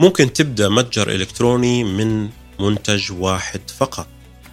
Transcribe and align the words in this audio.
ممكن 0.00 0.32
تبدأ 0.32 0.68
متجر 0.68 1.10
إلكتروني 1.10 1.84
من 1.84 2.28
منتج 2.60 3.12
واحد 3.12 3.60
فقط 3.78 4.06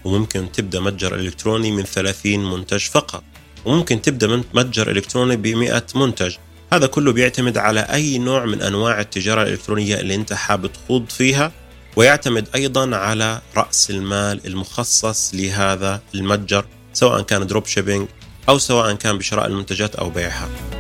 وممكن 0.03 0.51
تبدأ 0.51 0.79
متجر 0.79 1.15
إلكتروني 1.15 1.71
من 1.71 1.83
30 1.83 2.51
منتج 2.51 2.79
فقط 2.79 3.23
وممكن 3.65 4.01
تبدأ 4.01 4.27
من 4.27 4.43
متجر 4.53 4.91
إلكتروني 4.91 5.35
ب 5.35 5.47
100 5.47 5.83
منتج. 5.95 6.35
هذا 6.73 6.87
كله 6.87 7.11
بيعتمد 7.11 7.57
على 7.57 7.79
أي 7.79 8.17
نوع 8.17 8.45
من 8.45 8.61
أنواع 8.61 8.99
التجارة 8.99 9.43
الإلكترونية 9.43 9.99
اللي 9.99 10.15
أنت 10.15 10.33
حابب 10.33 10.71
تخوض 10.73 11.09
فيها 11.09 11.51
ويعتمد 11.95 12.47
أيضا 12.55 12.95
على 12.95 13.41
رأس 13.57 13.89
المال 13.89 14.47
المخصص 14.47 15.31
لهذا 15.35 16.01
المتجر 16.15 16.65
سواء 16.93 17.21
كان 17.21 17.47
drop 17.47 17.65
shipping 17.65 18.07
أو 18.49 18.57
سواء 18.57 18.93
كان 18.93 19.17
بشراء 19.17 19.47
المنتجات 19.47 19.95
أو 19.95 20.09
بيعها. 20.09 20.76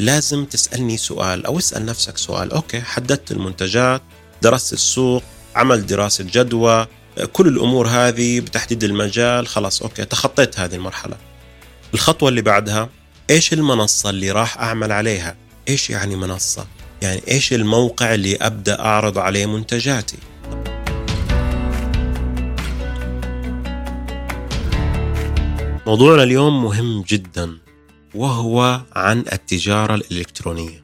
لازم 0.00 0.44
تسألني 0.44 0.96
سؤال 0.96 1.46
أو 1.46 1.58
اسأل 1.58 1.86
نفسك 1.86 2.18
سؤال. 2.18 2.52
okay 2.52 2.80
حددت 2.80 3.32
المنتجات 3.32 4.02
درست 4.42 4.72
السوق 4.72 5.22
عمل 5.56 5.86
دراسة 5.86 6.24
جدوى 6.24 6.86
كل 7.32 7.48
الأمور 7.48 7.88
هذه 7.88 8.40
بتحديد 8.40 8.84
المجال 8.84 9.46
خلاص 9.46 9.82
okay 9.82 10.04
تخطيت 10.04 10.60
هذه 10.60 10.74
المرحلة. 10.74 11.16
الخطوة 11.94 12.28
اللي 12.28 12.42
بعدها 12.42 12.88
إيش 13.30 13.52
المنصة 13.52 14.10
اللي 14.10 14.30
راح 14.30 14.58
أعمل 14.58 14.92
عليها؟ 14.92 15.36
إيش 15.68 15.90
يعني 15.90 16.16
منصة؟ 16.16 16.66
يعني 17.02 17.22
إيش 17.28 17.52
الموقع 17.52 18.14
اللي 18.14 18.36
أبدأ 18.36 18.80
أعرض 18.80 19.18
عليه 19.18 19.46
منتجاتي؟ 19.46 20.18
موضوعنا 25.86 26.22
اليوم 26.22 26.64
مهم 26.64 27.02
جدا. 27.02 27.59
وهو 28.14 28.80
عن 28.92 29.18
التجارة 29.32 29.94
الإلكترونية. 29.94 30.82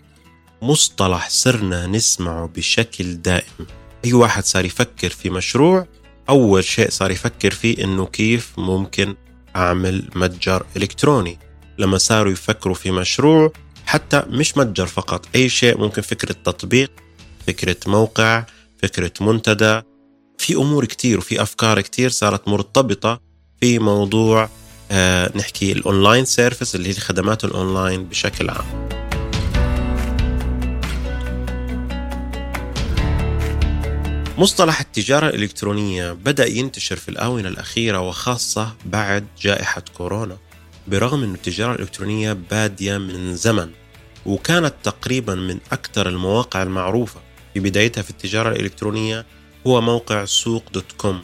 مصطلح 0.63 1.29
صرنا 1.29 1.87
نسمعه 1.87 2.47
بشكل 2.47 3.15
دائم. 3.15 3.67
أي 4.05 4.13
واحد 4.13 4.45
صار 4.45 4.65
يفكر 4.65 5.11
في 5.11 5.31
مشروع 5.31 5.87
أول 6.29 6.65
شيء 6.65 6.91
صار 6.91 7.11
يفكر 7.11 7.51
فيه 7.51 7.85
إنه 7.85 8.07
كيف 8.07 8.59
ممكن 8.59 9.15
أعمل 9.57 10.11
متجر 10.15 10.67
إلكتروني. 10.77 11.39
لما 11.79 11.99
صاروا 11.99 12.33
يفكروا 12.33 12.75
في 12.75 12.91
مشروع 12.91 13.53
حتى 13.87 14.23
مش 14.29 14.57
متجر 14.57 14.87
فقط 14.87 15.27
أي 15.35 15.49
شيء 15.49 15.79
ممكن 15.79 16.03
فكرة 16.03 16.33
تطبيق 16.45 16.91
فكرة 17.47 17.77
موقع 17.87 18.45
فكرة 18.83 19.13
منتدى. 19.21 19.83
في 20.39 20.55
أمور 20.55 20.85
كتير 20.85 21.19
وفي 21.19 21.43
أفكار 21.43 21.81
كتير 21.81 22.11
صارت 22.11 22.49
مرتبطة 22.49 23.21
في 23.61 23.79
موضوع 23.79 24.49
نحكي 25.37 25.73
ال 25.73 25.80
online 25.80 26.25
service 26.25 26.75
اللي 26.75 26.89
هي 26.89 26.93
الخدمات 26.93 27.45
الأونلاين 27.45 28.05
بشكل 28.05 28.51
عام. 28.51 28.87
مصطلح 34.39 34.81
التجارة 34.81 35.29
الإلكترونية 35.29 36.13
بدأ 36.13 36.47
ينتشر 36.47 36.97
في 36.97 37.09
الآونة 37.09 37.49
الأخيرة 37.49 38.01
وخاصة 38.01 38.75
بعد 38.85 39.27
جائحة 39.41 39.83
كورونا 39.97 40.37
برغم 40.89 41.23
أن 41.23 41.35
التجارة 41.35 41.75
الإلكترونية 41.75 42.33
بادية 42.33 42.99
من 42.99 43.37
زمن 43.37 43.71
وكانت 44.27 44.75
تقريبا 44.83 45.35
من 45.35 45.59
أكثر 45.73 46.09
المواقع 46.09 46.63
المعروفة. 46.63 47.21
في 47.55 47.61
بدايتها 47.61 48.03
في 48.03 48.11
التجارة 48.11 48.49
الإلكترونية 48.49 49.27
هو 49.67 49.81
موقع 49.81 50.25
سوق 50.25 50.65
دوت 50.75 50.93
كوم. 50.97 51.23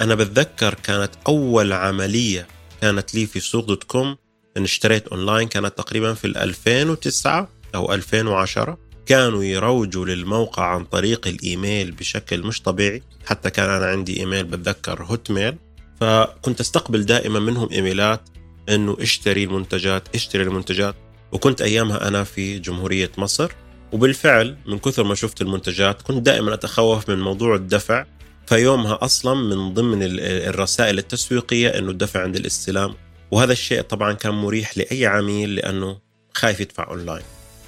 أنا 0.00 0.14
بتذكر 0.14 0.74
كانت 0.74 1.10
أول 1.28 1.72
عملية 1.72 2.46
كانت 2.82 3.14
لي 3.14 3.26
في 3.26 3.40
سوق 3.40 3.64
دوت 3.64 3.84
كوم 3.84 4.16
أن 4.56 4.62
اشتريت 4.62 5.08
أونلاين 5.08 5.48
كانت 5.48 5.78
تقريبا 5.78 6.14
في 6.14 6.24
2009 6.24 7.48
أو 7.74 7.94
2010 7.94 8.78
كانوا 9.06 9.44
يروجوا 9.44 10.06
للموقع 10.06 10.64
عن 10.64 10.84
طريق 10.84 11.26
الإيميل 11.28 11.90
بشكل 11.90 12.42
مش 12.42 12.62
طبيعي. 12.62 13.02
حتى 13.26 13.50
كان 13.50 13.70
أنا 13.70 13.86
عندي 13.86 14.20
إيميل 14.20 14.44
بتذكر 14.44 15.02
Hotmail 15.02 15.56
فكنت 16.00 16.60
أستقبل 16.60 17.04
دائما 17.04 17.40
منهم 17.40 17.68
إيميلات 17.72 18.20
أنه 18.68 18.96
اشتري 19.00 19.44
المنتجات 19.44 20.14
اشتري 20.14 20.42
المنتجات. 20.42 20.94
وكنت 21.32 21.62
أيامها 21.62 22.08
أنا 22.08 22.24
في 22.24 22.58
جمهورية 22.58 23.10
مصر. 23.18 23.52
وبالفعل 23.92 24.56
من 24.66 24.78
كثر 24.78 25.04
ما 25.04 25.14
شفت 25.14 25.42
المنتجات 25.42 26.02
كنت 26.02 26.26
دائما 26.26 26.54
أتخوف 26.54 27.10
من 27.10 27.20
موضوع 27.20 27.54
الدفع. 27.54 28.04
فيومها 28.46 28.98
أصلا 29.02 29.34
من 29.34 29.74
ضمن 29.74 29.98
الرسائل 30.22 30.98
التسويقية 30.98 31.68
أنه 31.68 31.90
الدفع 31.90 32.22
عند 32.22 32.36
الاستلام. 32.36 32.94
وهذا 33.30 33.52
الشيء 33.52 33.80
طبعا 33.80 34.12
كان 34.12 34.34
مريح 34.34 34.78
لأي 34.78 35.06
عميل 35.06 35.54
لأنه 35.54 35.98
خايف 36.34 36.60
يدفع 36.60 36.88
أونلاين. 36.90 37.22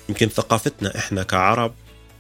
يمكن 0.09 0.29
ثقافتنا 0.29 0.99
إحنا 0.99 1.23
كعرب 1.23 1.75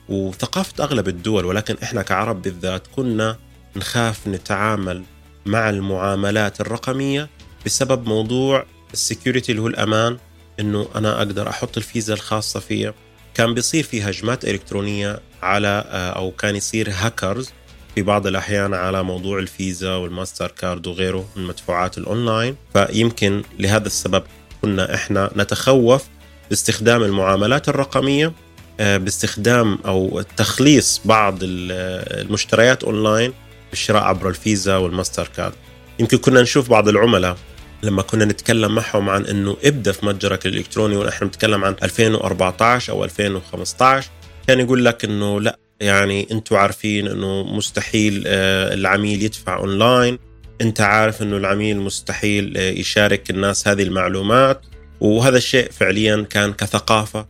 وثقافة 0.08 0.84
أغلب 0.84 1.08
الدول 1.08 1.44
ولكن 1.44 1.76
إحنا 1.82 2.02
كعرب 2.02 2.42
بالذات 2.42 2.86
كنا 2.96 3.38
نخاف 3.76 4.28
نتعامل 4.28 5.02
مع 5.46 5.70
المعاملات 5.70 6.60
الرقمية 6.60 7.28
بسبب 7.66 8.08
موضوع 8.08 8.66
ال 8.92 8.99
security 8.99 9.52
اللي 9.52 9.62
هو 9.62 9.66
الأمان 9.66 10.18
إنه 10.60 10.88
أنا 10.94 11.18
أقدر 11.18 11.48
أحط 11.48 11.76
الفيزا 11.76 12.14
الخاصة 12.14 12.60
فيها 12.60 12.94
كان 13.34 13.54
بيصير 13.54 13.84
في 13.84 14.02
هجمات 14.02 14.44
إلكترونية 14.44 15.20
على 15.42 15.84
أو 16.16 16.30
كان 16.30 16.56
يصير 16.56 16.90
هاكرز 16.92 17.50
في 17.94 18.02
بعض 18.02 18.26
الأحيان 18.26 18.74
على 18.74 19.02
موضوع 19.02 19.38
الفيزا 19.38 19.94
والماستر 19.94 20.50
كارد 20.50 20.86
وغيره 20.86 21.28
من 21.36 21.44
مدفوعات 21.44 21.98
الأونلاين 21.98 22.56
فيمكن 22.72 23.42
لهذا 23.58 23.86
السبب 23.86 24.22
كنا 24.62 24.94
إحنا 24.94 25.30
نتخوف 25.36 26.04
باستخدام 26.50 27.02
المعاملات 27.02 27.68
الرقمية 27.68 28.32
آه، 28.80 28.96
باستخدام 28.96 29.78
أو 29.86 30.22
تخليص 30.36 31.00
بعض 31.04 31.38
المشتريات 31.42 32.84
أونلاين 32.84 33.32
بالشراء 33.70 34.02
عبر 34.02 34.28
الفيزا 34.28 34.76
والماستر 34.76 35.28
كارد. 35.36 35.54
يمكن 35.98 36.18
كنا 36.18 36.42
نشوف 36.42 36.70
بعض 36.70 36.88
العملاء 36.88 37.36
لما 37.82 38.02
كنا 38.02 38.24
نتكلم 38.24 38.74
معهم 38.74 39.08
عن 39.08 39.26
إنه 39.26 39.56
إبدأ 39.64 39.92
في 39.92 40.06
متجرك 40.06 40.46
الإلكتروني 40.46 40.96
ونحن 40.96 41.24
نتكلم 41.24 41.64
عن 41.64 41.76
2014 41.82 42.92
أو 42.92 43.04
2015 43.04 44.10
كان 44.46 44.60
يقول 44.60 44.84
لك 44.84 45.04
إنه 45.04 45.40
لأ 45.40 45.58
يعني 45.80 46.26
أنتم 46.30 46.56
عارفين 46.56 47.06
انه 47.06 47.42
مستحيل 47.42 48.24
آه، 48.26 48.74
العميل 48.74 49.22
يدفع 49.22 49.56
اونلاين. 49.56 50.18
انت 50.60 50.80
عارف 50.80 51.22
انه 51.22 51.36
العميل 51.36 51.80
مستحيل 51.80 52.56
آه، 52.56 52.70
يشارك 52.70 53.30
الناس 53.30 53.68
هذه 53.68 53.82
المعلومات. 53.82 54.60
وهذا 55.00 55.36
الشيء 55.36 55.70
فعليا 55.70 56.26
كان 56.30 56.52
كثقافة 56.52 57.26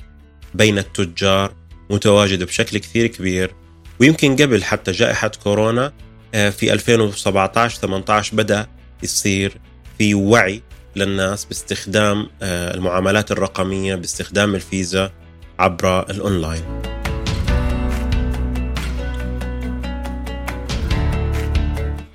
بين 0.55 0.79
التجار 0.79 1.55
متواجده 1.91 2.47
بشكل 2.47 2.79
كثير 2.79 3.07
كبير. 3.07 3.55
ويمكن 4.01 4.37
قبل 4.37 4.65
حتى 4.65 4.93
جائحة 4.93 5.29
كورونا 5.29 5.93
آه، 6.35 6.51
في 6.51 6.73
2017 6.73 7.81
18 7.81 8.37
بدأ 8.37 8.67
يصير 9.03 9.57
في 9.99 10.15
وعي 10.15 10.63
للناس 10.97 11.45
باستخدام 11.45 12.29
المعاملات 12.43 13.33
الرقمية 13.33 13.95
باستخدام 13.95 14.55
الفيزا 14.55 15.13
عبر 15.59 16.11
الأونلاين. 16.11 16.94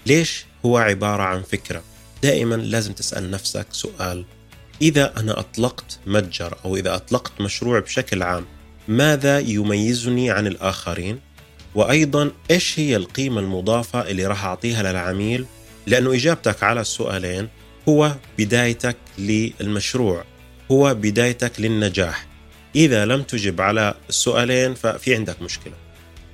ليش 0.09 0.45
هو 0.65 0.77
عبارة 0.77 1.23
عن 1.23 1.41
فكرة؟ 1.41 1.83
دائما 2.23 2.55
لازم 2.55 2.93
تسأل 2.93 3.31
نفسك 3.31 3.65
سؤال. 3.71 4.25
إذا 4.81 5.19
أنا 5.19 5.39
أطلقت 5.39 5.99
متجر 6.07 6.57
أو 6.65 6.75
إذا 6.75 6.95
أطلقت 6.95 7.41
مشروع 7.41 7.79
بشكل 7.79 8.23
عام 8.23 8.45
ماذا 8.87 9.39
يميزني 9.39 10.31
عن 10.31 10.47
الآخرين؟ 10.47 11.19
وأيضا 11.75 12.31
إيش 12.51 12.79
هي 12.79 12.95
القيمة 12.95 13.39
المضافة 13.41 14.01
اللي 14.01 14.25
راح 14.25 14.45
أعطيها 14.45 14.83
للعميل؟ 14.83 15.45
لأنه 15.87 16.13
إجابتك 16.13 16.63
على 16.63 16.81
السؤالين 16.81 17.47
هو 17.89 18.15
بدايتك 18.37 18.97
للمشروع 19.17 20.23
هو 20.71 20.93
بدايتك 20.93 21.59
للنجاح. 21.59 22.25
إذا 22.75 23.05
لم 23.05 23.23
تجب 23.23 23.61
على 23.61 23.93
السؤالين 24.09 24.73
ففي 24.73 25.15
عندك 25.15 25.41
مشكلة. 25.41 25.73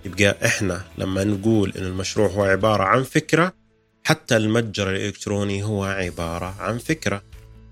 يبقى 0.05 0.37
إحنا 0.45 0.81
لما 0.97 1.23
نقول 1.23 1.73
إن 1.77 1.83
المشروع 1.83 2.27
هو 2.27 2.43
عبارة 2.43 2.83
عن 2.83 3.03
فكرة 3.03 3.64
حتى 4.05 4.37
المتجر 4.37 4.89
الإلكتروني 4.89 5.63
هو 5.63 5.83
عبارة 5.83 6.55
عن 6.59 6.77
فكرة. 6.77 7.23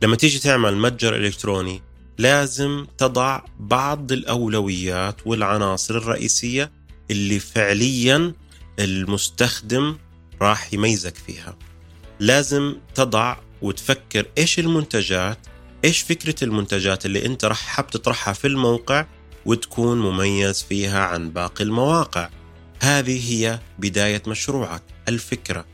لما 0.02 0.16
تيجي 0.16 0.40
تعمل 0.40 0.78
متجر 0.78 1.16
إلكتروني 1.16 1.82
لازم 2.18 2.88
تضع 2.98 3.42
بعض 3.60 4.12
الأولويات 4.12 5.28
والعناصر 5.28 5.98
الرئيسية 5.98 6.72
اللي 7.12 7.40
فعليا 7.40 8.34
المستخدم 8.80 9.98
راح 10.42 10.74
يميزك 10.74 11.16
فيها. 11.16 11.58
لازم 12.20 12.76
تضع 12.96 13.38
وتفكر 13.62 14.26
إيش 14.38 14.60
المنتجات 14.60 15.38
إيش 15.86 16.02
فكرة 16.02 16.44
المنتجات 16.44 17.06
اللي 17.06 17.26
أنت 17.26 17.46
راح 17.46 17.66
حاب 17.66 17.88
تطرحها 17.88 18.34
في 18.34 18.48
الموقع 18.48 19.06
وتكون 19.46 20.00
مميز 20.00 20.64
فيها 20.64 21.00
عن 21.00 21.30
باقي 21.30 21.64
المواقع. 21.64 22.30
هذه 22.80 23.34
هي 23.34 23.60
بداية 23.80 24.22
مشروعك 24.28 24.84
الفكرة. 25.08 25.73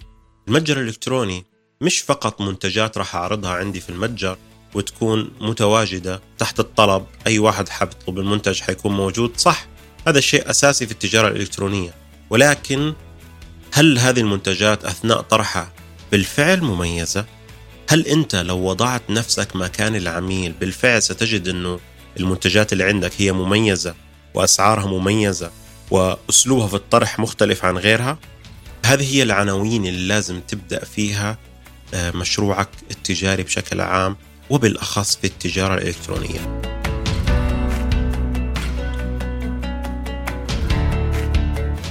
المتجر 0.50 0.80
الإلكتروني 0.80 1.46
مش 1.82 2.00
فقط 2.00 2.42
منتجات 2.42 2.98
راح 2.98 3.16
أعرضها 3.16 3.52
عندي 3.52 3.80
في 3.80 3.90
المتجر 3.90 4.38
وتكون 4.74 5.32
متواجدة 5.42 6.22
تحت 6.38 6.60
الطلب 6.60 7.06
أي 7.28 7.40
واحد 7.40 7.70
حاب 7.70 7.90
يطلب 7.92 8.20
المنتج 8.20 8.62
حيكون 8.62 8.92
موجود 8.92 9.38
صح 9.38 9.68
هذا 10.08 10.20
شيء 10.20 10.50
أساسي 10.50 10.86
في 10.86 10.92
التجارة 10.92 11.28
الإلكترونية 11.28 11.94
ولكن 12.30 12.94
هل 13.74 14.00
هذه 14.00 14.20
المنتجات 14.20 14.86
أثناء 14.86 15.22
طرحها 15.22 15.74
بالفعل 16.12 16.62
مميزة؟ 16.62 17.26
هل 17.90 18.08
أنت 18.08 18.36
لو 18.36 18.58
وضعت 18.58 19.02
نفسك 19.10 19.56
مكان 19.56 19.96
العميل 19.96 20.52
بالفعل 20.52 21.04
ستجد 21.04 21.48
أنه 21.48 21.80
المنتجات 22.20 22.74
اللي 22.74 22.84
عندك 22.84 23.12
هي 23.18 23.32
مميزة 23.32 23.96
وأسعارها 24.34 24.88
مميزة 24.88 25.52
وأسلوبها 25.92 26.68
في 26.68 26.74
الطرح 26.74 27.20
مختلف 27.20 27.66
عن 27.66 27.78
غيرها؟ 27.78 28.20
هذه 28.90 29.16
هي 29.16 29.24
العناوين 29.24 29.86
اللي 29.86 30.08
لازم 30.08 30.40
تبدأ 30.40 30.86
فيها 30.86 31.38
آه، 31.94 32.12
مشروعك 32.12 32.70
التجاري 32.92 33.44
بشكل 33.44 33.82
عام 33.82 34.18
وبالأخص 34.50 35.16
في 35.16 35.28
التجارة 35.28 35.74
الإلكترونية. 35.74 36.40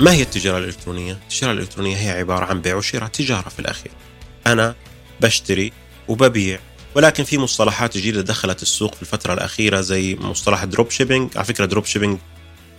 ما 0.01 0.13
هي 0.13 0.23
التجارة 0.23 0.59
الإلكترونية؟ 0.59 1.13
التجارة 1.13 1.53
الإلكترونية 1.53 1.97
هي 1.97 2.11
عبارة 2.11 2.45
عن 2.45 2.61
بيع 2.61 2.75
وشراء 2.75 3.09
تجارة 3.09 3.49
في 3.49 3.59
الأخير. 3.59 3.93
أنا 4.47 4.75
بشتري 5.21 5.73
وببيع 6.09 6.59
ولكن 6.95 7.25
في 7.25 7.39
مصطلحات 7.39 7.97
جديدة 7.97 8.21
دخلت 8.21 8.63
السوق 8.63 8.95
في 8.95 9.03
الفترة 9.03 9.35
الأخيرة 9.35 9.81
زي 9.81 10.17
مصطلح 10.17 10.65
drop 10.65 10.91
shipping 10.91 11.31
على 11.37 11.45
فكرة 11.45 11.65
drop 11.65 11.85
shipping 11.85 12.19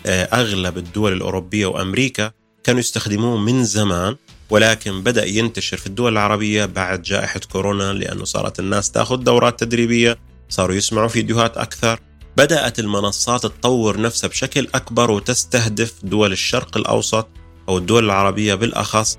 آه، 0.06 0.24
أغلب 0.24 0.78
الدول 0.78 1.14
الأوروبية 1.14 1.66
وأمريكا 1.66 2.32
كانوا 2.64 2.80
يستخدموه 2.80 3.38
من 3.38 3.64
زمان 3.64 4.16
ولكن 4.50 5.04
بدأ 5.04 5.26
ينتشر 5.26 5.78
في 5.78 5.88
الدول 5.88 6.12
العربية 6.12 6.66
بعد 6.66 7.02
جائحة 7.02 7.40
كورونا 7.52 7.94
لأنه 7.94 8.24
صارت 8.24 8.60
الناس 8.60 8.92
تأخذ 8.92 9.18
دورات 9.18 9.60
تدريبية 9.60 10.18
صاروا 10.50 10.76
يسمعوا 10.76 11.08
فيديوهات 11.08 11.58
أكثر. 11.58 12.00
بدأت 12.38 12.80
المنصات 12.80 13.42
تطور 13.42 14.02
نفسها 14.02 14.28
بشكل 14.28 14.68
أكبر 14.76 15.12
وتستهدف 15.12 15.94
دول 16.04 16.32
الشرق 16.32 16.78
الأوسط 16.78 17.28
أو 17.70 17.78
الدول 17.78 18.06
العربية 18.06 18.56
بالأخص 18.56 19.18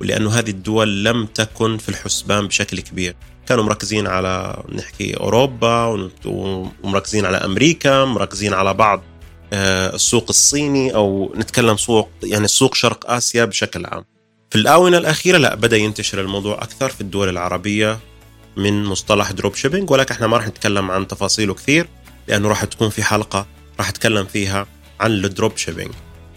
ولأنه 0.00 0.30
هذه 0.30 0.50
الدول 0.50 1.04
لم 1.04 1.26
تكن 1.26 1.78
في 1.78 1.88
الحسبان 1.88 2.46
بشكل 2.46 2.80
كبير. 2.80 3.16
كانوا 3.46 3.64
مركزين 3.64 4.06
على 4.06 4.62
نحكي 4.72 5.16
أوروبا 5.16 6.08
ومركزين 6.24 7.26
على 7.26 7.36
أمريكا 7.36 8.04
مركزين 8.04 8.54
على 8.54 8.74
بعض 8.74 9.02
السوق 9.52 10.26
الصيني 10.28 10.94
أو 10.94 11.32
نتكلم 11.36 11.76
سوق 11.76 12.08
يعني 12.22 12.48
سوق 12.48 12.74
شرق 12.74 13.10
آسيا 13.10 13.44
بشكل 13.44 13.86
عام. 13.86 14.04
في 14.50 14.58
الآونة 14.58 14.98
الأخيرة 14.98 15.38
لا 15.38 15.54
بدأ 15.54 15.76
ينتشر 15.76 16.20
الموضوع 16.20 16.62
أكثر 16.62 16.88
في 16.88 17.00
الدول 17.00 17.28
العربية 17.28 17.98
من 18.56 18.84
مصطلح 18.84 19.30
drop 19.30 19.54
shipping 19.54 19.90
ولكن 19.90 20.14
إحنا 20.14 20.26
ما 20.26 20.36
راح 20.36 20.46
نتكلم 20.46 20.90
عن 20.90 21.08
تفاصيله 21.08 21.54
كثير 21.54 21.88
لأنه 22.28 22.48
راح 22.48 22.64
تكون 22.64 22.90
في 22.90 23.02
حلقة 23.02 23.46
راح 23.78 23.88
أتكلم 23.88 24.24
فيها 24.24 24.66
عن 25.00 25.10
ال 25.10 25.19
drop 25.19 25.56
shipping 25.56 25.90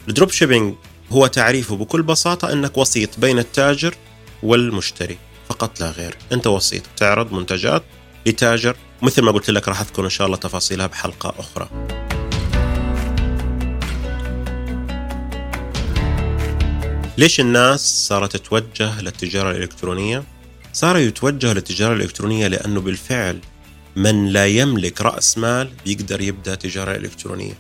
ال 0.10 0.32
dropshipping 0.32 0.76
هو 1.12 1.28
تعريفه 1.28 1.76
بكل 1.76 2.04
بساطة 2.04 2.54
أنك 2.54 2.78
وسيط 2.78 3.20
بين 3.20 3.40
التاجر 3.40 3.96
والمشتري 4.44 5.18
فقط 5.50 5.80
لا 5.80 5.92
غير. 5.92 6.18
أنت 6.32 6.48
وسيط 6.48 6.84
تعرض 6.98 7.34
منتجات 7.34 7.84
لتاجر. 8.26 8.76
مثل 9.02 9.22
ما 9.22 9.32
قلت 9.32 9.50
لك 9.50 9.68
راح 9.68 9.82
أذكر 9.82 10.06
إن 10.06 10.10
شاء 10.10 10.28
الله 10.28 10.38
تفاصيلها 10.38 10.88
بحلقة 10.88 11.34
أخرى. 11.40 11.70
ليش 17.22 17.40
الناس 17.40 18.08
صارت 18.08 18.38
تتوجه 18.38 19.02
للتجارة 19.02 19.52
الإلكترونية؟ 19.52 20.24
صاروا 20.74 21.02
يتوجهوا 21.02 21.54
للتجارة 21.54 21.94
الإلكترونية 21.94 22.48
لأنه 22.48 22.82
بالفعل 22.82 23.40
من 23.96 24.28
لا 24.28 24.46
يملك 24.46 25.02
رأس 25.02 25.38
مال 25.38 25.70
بيقدر 25.86 26.22
يبدأ 26.22 26.56
تجارة 26.56 26.96
إلكترونية. 26.96 27.54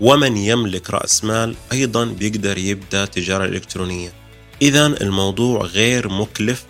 ومن 0.00 0.36
يملك 0.36 0.90
رأس 0.90 1.24
مال 1.24 1.54
أيضا 1.72 2.04
بيقدر 2.04 2.58
يبدأ 2.58 3.04
تجارة 3.04 3.44
إلكترونية. 3.44 4.12
إذا 4.62 4.86
الموضوع 4.86 5.60
غير 5.60 6.08
مكلف 6.08 6.64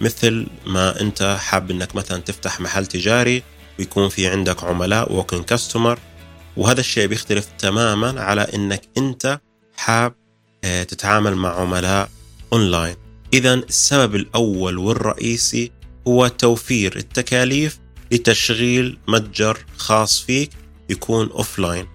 مثل 0.00 0.46
ما 0.66 1.00
أنت 1.00 1.36
حاب 1.40 1.70
أنك 1.70 1.96
مثلا 1.96 2.18
تفتح 2.22 2.60
محل 2.60 2.86
تجاري 2.86 3.42
ويكون 3.78 4.08
في 4.08 4.28
عندك 4.28 4.64
عملاء 4.64 5.12
وكن 5.12 5.42
كاستمر 5.42 5.98
وهذا 6.56 6.80
الشيء 6.80 7.06
بيختلف 7.06 7.48
تماما 7.58 8.20
على 8.22 8.40
أنك 8.40 8.82
أنت 8.98 9.40
حاب 9.76 10.14
تتعامل 10.88 11.34
مع 11.34 11.60
عملاء 11.60 12.10
أونلاين. 12.52 12.96
إذا 13.34 13.54
السبب 13.54 14.14
الأول 14.14 14.78
والرئيسي 14.78 15.72
هو 16.08 16.28
توفير 16.28 16.96
التكاليف 16.96 17.78
لتشغيل 18.12 18.98
متجر 19.08 19.58
خاص 19.76 20.20
فيك 20.20 20.50
يكون 20.90 21.30
offline. 21.30 21.86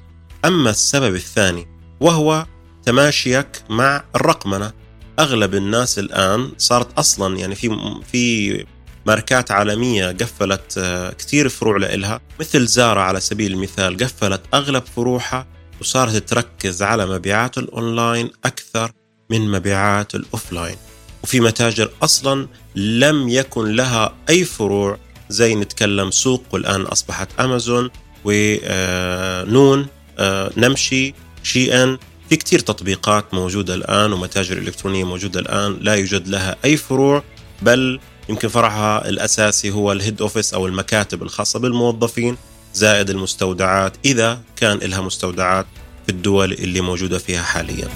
أما 0.46 0.70
السبب 0.70 1.16
الثاني 1.16 1.68
وهو 2.00 2.46
تماشيك 2.84 3.64
مع 3.70 4.04
الرقمنة. 4.16 4.72
أغلب 5.20 5.56
الناس 5.56 6.00
الآن 6.00 6.52
صارت 6.58 6.98
أصلا 6.98 7.38
يعني 7.38 7.56
في 7.56 7.78
في 8.12 8.66
ماركات 9.06 9.52
عالمية 9.52 10.12
قفلت 10.12 10.78
آه، 10.78 11.14
كثير 11.14 11.50
فروع 11.50 11.78
لإلها. 11.78 12.22
مثل 12.40 12.68
زارا 12.68 13.02
على 13.02 13.20
سبيل 13.20 13.52
المثال 13.54 13.98
قفلت 13.98 14.42
أغلب 14.54 14.84
فروعها 14.96 15.48
وصارت 15.82 16.30
تركز 16.30 16.84
على 16.84 17.06
مبيعات 17.06 17.58
الأونلاين 17.58 18.30
أكثر 18.46 18.92
من 19.30 19.52
مبيعات 19.52 20.16
ال 20.16 20.23
offline. 20.23 20.76
وفي 21.24 21.40
متاجر 21.40 21.90
أصلا 22.04 22.48
لم 22.76 23.30
يكن 23.30 23.76
لها 23.76 24.16
أي 24.30 24.44
فروع 24.44 24.98
زي 25.30 25.56
نتكلم 25.56 26.12
سوق 26.12 26.44
والآن 26.52 26.82
أصبحت 26.82 27.40
أمازون 27.40 27.90
ونون 28.26 29.88
آه، 30.20 30.52
نمشي 30.58 31.14
شي 31.44 31.84
إن. 31.84 31.98
في 32.30 32.36
كتير 32.38 32.60
تطبيقات 32.60 33.34
موجودة 33.34 33.76
الآن 33.76 34.14
ومتاجر 34.14 34.58
إلكترونية 34.58 35.04
موجودة 35.04 35.40
الآن 35.40 35.78
لا 35.82 35.94
يوجد 35.94 36.28
لها 36.28 36.56
أي 36.66 36.78
فروع 36.78 37.24
بل 37.62 38.00
يمكن 38.30 38.48
فرعها 38.48 39.10
الأساسي 39.10 39.72
هو 39.72 39.92
الهيد 39.92 40.22
أوفيس 40.22 40.54
أو 40.54 40.68
المكاتب 40.68 41.24
الخاصة 41.24 41.60
بالموظفين. 41.60 42.38
زائد 42.74 43.10
المستودعات 43.10 43.94
إذا 44.06 44.42
كان 44.56 44.78
لها 44.78 45.02
مستودعات 45.02 45.66
في 46.06 46.12
الدول 46.12 46.54
اللي 46.54 46.82
موجودة 46.82 47.18
فيها 47.18 47.42
حالياً 47.42 47.88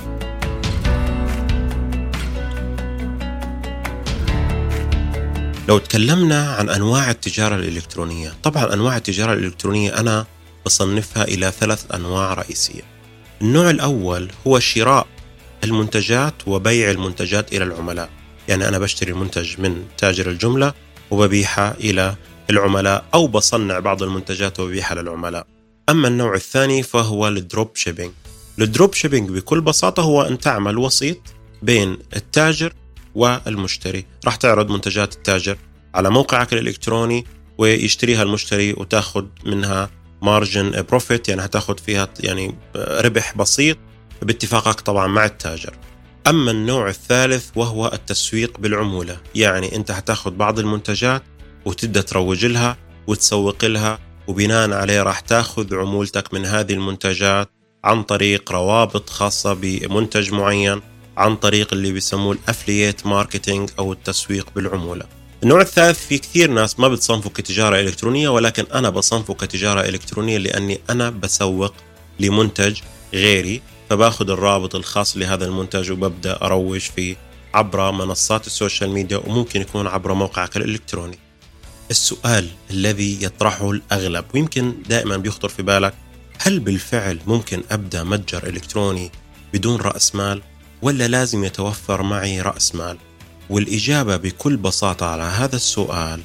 لو 5.67 5.77
تكلمنا 5.77 6.51
عن 6.51 6.69
أنواع 6.69 7.11
التجارة 7.11 7.55
الإلكترونية، 7.55 8.33
طبعا 8.43 8.73
أنواع 8.73 8.97
التجارة 8.97 9.33
الإلكترونية 9.33 9.99
أنا 9.99 10.25
بصنفها 10.65 11.23
إلى 11.23 11.51
ثلاث 11.59 11.85
أنواع 11.93 12.33
رئيسية. 12.33 12.81
النوع 13.41 13.69
الأول 13.69 14.31
هو 14.47 14.59
شراء 14.59 15.07
المنتجات 15.63 16.33
وبيع 16.47 16.91
المنتجات 16.91 17.53
إلى 17.53 17.63
العملاء، 17.63 18.09
يعني 18.47 18.67
أنا 18.67 18.79
بشتري 18.79 19.11
المنتج 19.11 19.59
من 19.59 19.85
تاجر 19.97 20.29
الجملة 20.29 20.73
وببيعها 21.11 21.75
إلى 21.79 22.15
العملاء 22.49 23.05
أو 23.13 23.27
بصنع 23.27 23.79
بعض 23.79 24.03
المنتجات 24.03 24.59
وببيعها 24.59 24.95
للعملاء. 24.95 25.47
أما 25.89 26.07
النوع 26.07 26.35
الثاني 26.35 26.83
فهو 26.83 27.27
ال 27.27 27.75
dropshipping. 27.75 28.11
ال 28.61 28.93
dropshipping 28.93 29.29
بكل 29.29 29.61
بساطة 29.61 30.03
هو 30.03 30.21
أن 30.21 30.39
تعمل 30.39 30.77
وسيط 30.77 31.17
بين 31.61 31.97
التاجر 32.15 32.73
والمشتري 33.15 34.05
راح 34.25 34.35
تعرض 34.35 34.69
منتجات 34.71 35.15
التاجر 35.15 35.57
على 35.95 36.09
موقعك 36.09 36.53
الإلكتروني 36.53 37.25
ويشتريها 37.57 38.23
المشتري 38.23 38.73
وتأخذ 38.73 39.25
منها 39.45 39.89
مارجن 40.21 40.81
بروفيت 40.89 41.29
يعني 41.29 41.45
هتأخذ 41.45 41.77
فيها 41.77 42.07
يعني 42.19 42.55
ربح 42.75 43.37
بسيط 43.37 43.77
باتفاقك 44.21 44.81
طبعا 44.81 45.07
مع 45.07 45.25
التاجر 45.25 45.73
أما 46.27 46.51
النوع 46.51 46.89
الثالث 46.89 47.49
وهو 47.55 47.91
التسويق 47.93 48.59
بالعمولة 48.59 49.17
يعني 49.35 49.75
أنت 49.75 49.91
هتأخذ 49.91 50.31
بعض 50.31 50.59
المنتجات 50.59 51.23
وتبدأ 51.65 52.01
تروج 52.01 52.45
لها 52.45 52.77
وتسوق 53.07 53.65
لها 53.65 53.99
وبناء 54.27 54.71
عليه 54.71 55.03
راح 55.03 55.19
تاخذ 55.19 55.75
عمولتك 55.75 56.33
من 56.33 56.45
هذه 56.45 56.73
المنتجات 56.73 57.49
عن 57.83 58.03
طريق 58.03 58.51
روابط 58.51 59.09
خاصة 59.09 59.53
بمنتج 59.53 60.33
معين 60.33 60.81
عن 61.17 61.35
طريق 61.35 61.73
اللي 61.73 61.91
بيسموه 61.91 62.31
ال 62.31 62.39
affiliate 62.39 63.05
marketing 63.07 63.69
أو 63.79 63.93
التسويق 63.93 64.49
بالعمولة. 64.55 65.05
النوع 65.43 65.61
الثالث 65.61 66.07
في 66.07 66.17
كثير 66.17 66.51
ناس 66.51 66.79
ما 66.79 66.87
بتصنفه 66.87 67.29
كتجارة 67.29 67.79
إلكترونية 67.79 68.29
ولكن 68.29 68.65
أنا 68.73 68.89
بصنفه 68.89 69.33
كتجارة 69.33 69.81
إلكترونية 69.81 70.37
لأني 70.37 70.79
أنا 70.89 71.09
بسوق 71.09 71.73
لمنتج 72.19 72.79
غيري 73.13 73.61
فباخذ 73.89 74.29
الرابط 74.29 74.75
الخاص 74.75 75.17
لهذا 75.17 75.45
المنتج 75.45 75.91
وببدأ 75.91 76.41
أروج 76.41 76.79
فيه 76.79 77.15
عبر 77.53 77.91
منصات 77.91 78.47
ال 78.47 78.53
social 78.53 78.89
media 78.89 79.17
وممكن 79.17 79.61
يكون 79.61 79.87
عبر 79.87 80.13
موقعك 80.13 80.57
الإلكتروني. 80.57 81.24
السؤال 81.91 82.47
الذي 82.69 83.23
يطرحه 83.23 83.71
الأغلب 83.71 84.25
ويمكن 84.33 84.73
دائما 84.89 85.17
بيخطر 85.17 85.49
في 85.49 85.63
بالك 85.63 85.93
هل 86.39 86.59
بالفعل 86.59 87.19
ممكن 87.27 87.63
أبدأ 87.71 88.03
متجر 88.03 88.47
إلكتروني 88.47 89.11
بدون 89.53 89.81
رأس 89.81 90.15
مال؟ 90.15 90.41
ولا 90.81 91.07
لازم 91.07 91.43
يتوفر 91.43 92.03
معي 92.03 92.41
رأس 92.41 92.75
مال؟ 92.75 92.97
والإجابة 93.49 94.17
بكل 94.17 94.57
بساطة 94.57 95.05
على 95.05 95.23
هذا 95.23 95.55
السؤال 95.55 96.21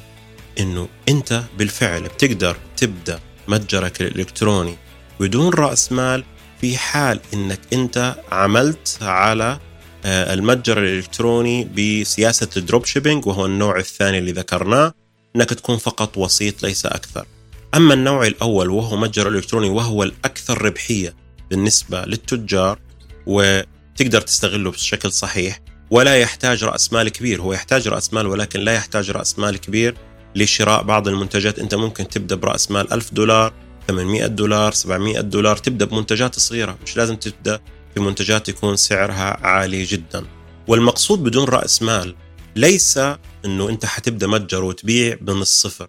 إنه 0.60 0.88
أنت 1.08 1.42
بالفعل 1.58 2.02
بتقدر 2.02 2.56
تبدأ 2.76 3.20
متجرك 3.48 4.00
الإلكتروني 4.00 4.76
بدون 5.20 5.54
رأس 5.54 5.92
مال 5.92 6.24
في 6.60 6.78
حال 6.78 7.20
إنك 7.34 7.60
أنت 7.72 8.14
عملت 8.32 8.98
على 9.02 9.58
آه، 10.04 10.34
المتجر 10.34 10.78
الإلكتروني 10.78 11.64
بسياسة 11.64 12.48
ال 12.56 12.84
dropshipping 12.84 13.26
وهو 13.26 13.46
النوع 13.46 13.78
الثاني 13.78 14.18
اللي 14.18 14.32
ذكرناه 14.32 14.92
إنك 15.36 15.50
تكون 15.50 15.76
فقط 15.76 16.18
وسيط 16.18 16.62
ليس 16.62 16.86
أكثر. 16.86 17.26
أما 17.74 17.94
النوع 17.94 18.26
الأول 18.26 18.70
وهو 18.70 18.96
متجر 18.96 19.28
إلكتروني 19.28 19.68
وهو 19.68 20.02
الأكثر 20.02 20.62
ربحية 20.62 21.14
بالنسبة 21.50 22.04
للتجار 22.04 22.78
وتقدر 23.26 24.20
تستغله 24.20 24.70
بشكل 24.70 25.12
صحيح 25.12 25.60
ولا 25.90 26.16
يحتاج 26.16 26.64
رأس 26.64 26.92
مال 26.92 27.08
كبير، 27.08 27.42
هو 27.42 27.52
يحتاج 27.52 27.88
رأس 27.88 28.14
مال 28.14 28.26
ولكن 28.26 28.60
لا 28.60 28.72
يحتاج 28.72 29.10
رأس 29.10 29.38
مال 29.38 29.56
كبير 29.56 29.94
لشراء 30.34 30.82
بعض 30.82 31.08
المنتجات. 31.08 31.58
أنت 31.58 31.74
ممكن 31.74 32.08
تبدأ 32.08 32.36
برأس 32.36 32.70
مال 32.70 32.92
1000 32.92 33.14
دولار 33.14 33.52
800 33.88 34.26
دولار 34.26 34.72
700 34.72 35.20
دولار 35.20 35.56
تبدأ 35.56 35.84
بمنتجات 35.84 36.38
صغيرة. 36.38 36.78
مش 36.82 36.96
لازم 36.96 37.16
تبدأ 37.16 37.60
بمنتجات 37.96 38.48
يكون 38.48 38.76
سعرها 38.76 39.46
عالي 39.46 39.84
جدا. 39.84 40.26
والمقصود 40.68 41.22
بدون 41.22 41.44
رأس 41.44 41.82
مال 41.82 42.14
ليس 42.56 42.98
إنه 43.44 43.68
أنت 43.68 43.86
حتبدأ 43.86 44.26
متجر 44.26 44.64
وتبيع 44.64 45.16
من 45.20 45.28
الصفر. 45.28 45.88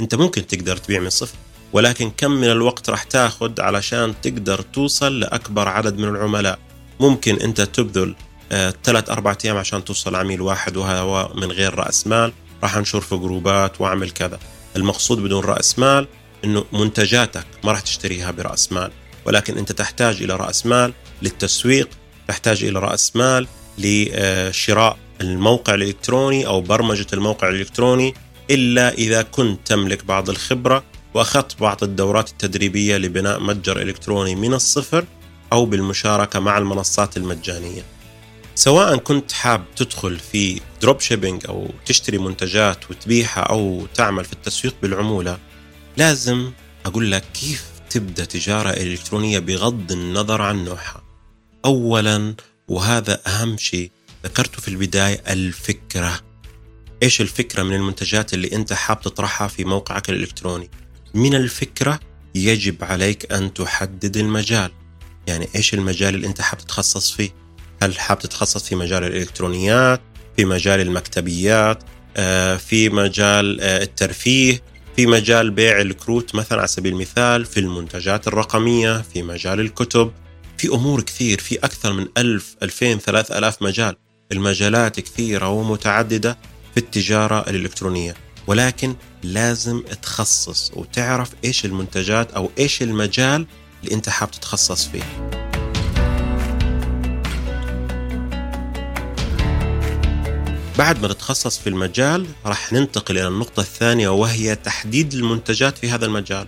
أنت 0.00 0.14
ممكن 0.14 0.46
تقدر 0.46 0.76
تبيع 0.76 1.00
من 1.00 1.06
الصفر 1.06 1.36
ولكن 1.72 2.10
كم 2.10 2.30
من 2.30 2.50
الوقت 2.50 2.90
راح 2.90 3.02
تاخذ 3.02 3.60
علشان 3.60 4.14
تقدر 4.22 4.60
توصل 4.60 5.20
لأكبر 5.20 5.68
عدد 5.68 5.98
من 5.98 6.08
العملاء؟ 6.08 6.58
ممكن 7.00 7.36
أنت 7.36 7.60
تبذل 7.60 8.14
ثلاث 8.84 9.10
آه 9.10 9.12
أربع 9.12 9.36
أيام 9.44 9.56
عشان 9.56 9.84
توصل 9.84 10.14
عميل 10.14 10.40
واحد 10.40 10.76
وهذا 10.76 11.30
من 11.34 11.52
غير 11.52 11.74
رأس 11.74 12.06
مال 12.06 12.32
راح 12.62 12.76
أنشر 12.76 13.00
في 13.00 13.16
جروبات 13.16 13.80
وأعمل 13.80 14.10
كذا. 14.10 14.38
المقصود 14.76 15.18
بدون 15.18 15.44
رأس 15.44 15.78
مال 15.78 16.08
إنه 16.44 16.64
منتجاتك 16.72 17.46
ما 17.64 17.72
راح 17.72 17.80
تشتريها 17.80 18.30
برأس 18.30 18.72
مال 18.72 18.90
ولكن 19.24 19.58
أنت 19.58 19.72
تحتاج 19.72 20.22
إلى 20.22 20.36
رأس 20.36 20.66
مال 20.66 20.92
للتسويق 21.22 21.88
تحتاج 22.28 22.64
إلى 22.64 22.78
رأس 22.78 23.16
مال 23.16 23.46
لشراء 23.78 24.98
الموقع 25.20 25.74
الإلكتروني 25.74 26.46
أو 26.46 26.60
برمجة 26.60 27.06
الموقع 27.12 27.48
الإلكتروني 27.48 28.14
إلا 28.50 28.92
إذا 28.92 29.22
كنت 29.22 29.66
تملك 29.66 30.04
بعض 30.04 30.30
الخبرة 30.30 30.84
وأخذت 31.14 31.60
بعض 31.60 31.84
الدورات 31.84 32.30
التدريبية 32.30 32.96
لبناء 32.96 33.40
متجر 33.40 33.82
إلكتروني 33.82 34.34
من 34.34 34.54
الصفر 34.54 35.04
أو 35.52 35.66
بالمشاركة 35.66 36.40
مع 36.40 36.58
المنصات 36.58 37.16
المجانية. 37.16 37.82
سواء 38.54 38.96
كنت 38.96 39.32
حاب 39.32 39.64
تدخل 39.76 40.18
في 40.18 40.60
dropshipping 40.82 41.46
أو 41.48 41.70
تشتري 41.86 42.18
منتجات 42.18 42.90
وتبيعها 42.90 43.40
أو 43.40 43.86
تعمل 43.94 44.24
في 44.24 44.32
التسويق 44.32 44.74
بالعمولة 44.82 45.38
لازم 45.96 46.50
أقول 46.86 47.10
لك 47.10 47.24
كيف 47.34 47.64
تبدأ 47.90 48.24
تجارة 48.24 48.70
إلكترونية 48.70 49.38
بغض 49.38 49.92
النظر 49.92 50.42
عن 50.42 50.64
نوعها. 50.64 51.02
اولا 51.64 52.34
وهذا 52.68 53.20
أهم 53.26 53.56
شيء 53.56 53.90
ذكرته 54.24 54.62
في 54.62 54.68
البداية 54.68 55.22
الفكرة. 55.28 56.20
إيش 57.02 57.20
الفكرة 57.20 57.62
من 57.62 57.74
المنتجات 57.74 58.34
اللي 58.34 58.52
أنت 58.52 58.72
حاب 58.72 59.00
تطرحها 59.00 59.48
في 59.48 59.64
موقعك 59.64 60.10
الإلكتروني؟ 60.10 60.70
من 61.14 61.34
الفكرة 61.34 62.00
يجب 62.34 62.84
عليك 62.84 63.32
أن 63.32 63.54
تحدد 63.54 64.16
المجال. 64.16 64.70
يعني 65.26 65.48
إيش 65.54 65.74
المجال 65.74 66.14
اللي 66.14 66.26
أنت 66.26 66.40
حاب 66.40 66.58
تتخصص 66.58 67.10
فيه؟ 67.10 67.30
هل 67.82 67.98
حاب 67.98 68.18
تتخصص 68.18 68.68
في 68.68 68.74
مجال 68.74 69.04
الإلكترونيات 69.04 70.00
في 70.36 70.44
مجال 70.44 70.80
المكتبيات 70.80 71.82
آه، 72.16 72.56
في 72.56 72.88
مجال 72.88 73.60
آه، 73.60 73.82
الترفيه 73.82 74.62
في 74.96 75.06
مجال 75.06 75.50
بيع 75.50 75.80
الكروت 75.80 76.34
مثلا 76.34 76.58
على 76.58 76.68
سبيل 76.68 76.92
المثال 76.92 77.44
في 77.44 77.60
المنتجات 77.60 78.28
الرقمية 78.28 79.02
في 79.02 79.22
مجال 79.22 79.60
الكتب 79.60 80.12
في 80.58 80.68
أمور 80.68 81.00
كثير 81.00 81.40
في 81.40 81.58
أكثر 81.58 81.92
من 81.92 82.06
ألف 82.18 82.56
ألفين 82.62 82.98
ثلاث 82.98 83.32
ألاف 83.32 83.62
مجال 83.62 83.96
المجالات 84.32 85.00
كثيرة 85.00 85.48
ومتعددة 85.48 86.38
في 86.74 86.80
التجارة 86.80 87.50
الإلكترونية 87.50 88.14
ولكن 88.46 88.94
لازم 89.22 89.82
تخصص 90.02 90.72
وتعرف 90.74 91.30
إيش 91.44 91.64
المنتجات 91.64 92.32
أو 92.32 92.50
إيش 92.58 92.82
المجال 92.82 93.46
اللي 93.84 93.94
أنت 93.94 94.08
حاب 94.08 94.30
تتخصص 94.30 94.88
فيه. 94.88 95.02
بعد 100.78 101.02
ما 101.02 101.08
تتخصص 101.08 101.58
في 101.58 101.68
المجال 101.68 102.26
راح 102.46 102.72
ننتقل 102.72 103.18
إلى 103.18 103.28
النقطة 103.28 103.60
الثانية 103.60 104.08
وهي 104.08 104.56
تحديد 104.56 105.14
المنتجات 105.14 105.78
في 105.78 105.90
هذا 105.90 106.06
المجال. 106.06 106.46